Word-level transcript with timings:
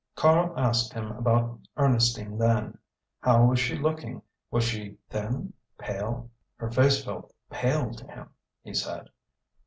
Karl 0.15 0.55
asked 0.57 0.93
him 0.93 1.11
about 1.11 1.59
Ernestine 1.77 2.35
then. 2.39 2.75
How 3.19 3.45
was 3.45 3.59
she 3.59 3.75
looking; 3.77 4.23
was 4.49 4.63
she 4.63 4.97
thin 5.11 5.53
pale? 5.77 6.31
Her 6.55 6.71
face 6.71 7.05
felt 7.05 7.31
pale 7.51 7.91
to 7.91 8.07
him, 8.07 8.29
he 8.63 8.73
said. 8.73 9.11